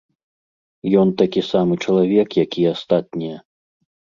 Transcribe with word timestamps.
Ён 1.01 1.11
такі 1.21 1.41
самы 1.51 1.73
чалавек, 1.85 2.27
як 2.43 2.51
і 2.65 2.67
астатнія. 2.73 3.37